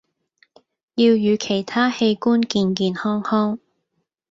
[0.95, 3.59] 要讓其他器官健健康康